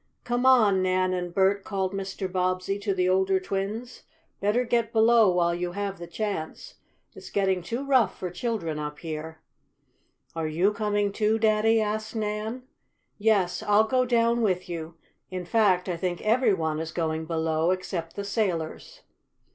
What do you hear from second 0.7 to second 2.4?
Nan and Bert!" called Mr.